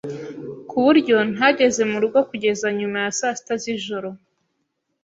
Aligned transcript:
ku 0.69 0.77
buryo 0.85 1.15
ntageze 1.33 1.81
mu 1.91 1.97
rugo 2.03 2.19
kugeza 2.29 2.67
nyuma 2.79 2.97
ya 3.03 3.11
saa 3.19 3.35
sita 3.37 3.53
z'ijoro. 3.61 4.09